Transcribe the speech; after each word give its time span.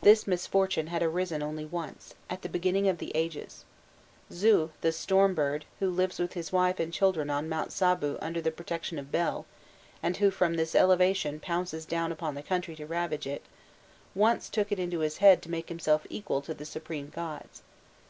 This 0.00 0.26
misfortune 0.26 0.86
had 0.86 1.02
arisen 1.02 1.42
only 1.42 1.66
once, 1.66 2.14
at 2.30 2.40
the 2.40 2.48
beginning 2.48 2.88
of 2.88 2.96
the 2.96 3.12
ages. 3.14 3.66
Zu, 4.32 4.70
the 4.80 4.92
storm 4.92 5.34
bird, 5.34 5.66
who 5.78 5.90
lives 5.90 6.18
with 6.18 6.32
his 6.32 6.50
wife 6.50 6.80
and 6.80 6.90
children 6.90 7.28
on 7.28 7.50
Mount 7.50 7.70
Sabu 7.70 8.16
under 8.22 8.40
the 8.40 8.50
protection 8.50 8.98
of 8.98 9.12
Bel, 9.12 9.44
and 10.02 10.16
who 10.16 10.30
from 10.30 10.54
this 10.54 10.74
elevation 10.74 11.38
pounces 11.38 11.84
down 11.84 12.12
upon 12.12 12.34
the 12.34 12.42
country 12.42 12.76
to 12.76 12.86
ravage 12.86 13.26
it, 13.26 13.44
once 14.14 14.48
took 14.48 14.72
it 14.72 14.78
into 14.78 15.00
his 15.00 15.18
head 15.18 15.42
to 15.42 15.50
make 15.50 15.68
himself 15.68 16.06
equal 16.08 16.40
to 16.40 16.54
the 16.54 16.64
supreme 16.64 17.10
gods. 17.10 17.60